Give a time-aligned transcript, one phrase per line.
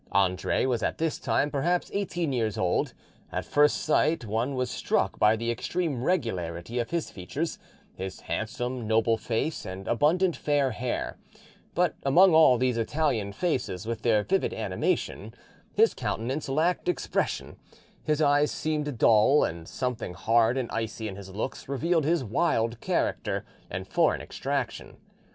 [0.13, 2.95] Andre was at this time perhaps eighteen years old:
[3.31, 7.59] at first sight one was struck by the extreme regularity of his features,
[7.93, 11.17] his handsome, noble face, and abundant fair hair;
[11.75, 15.35] but among all these Italian faces, with their vivid animation,
[15.75, 17.57] his countenance lacked expression,
[18.03, 22.79] his eyes seemed dull, and something hard and icy in his looks revealed his wild
[22.79, 24.97] character and foreign extraction.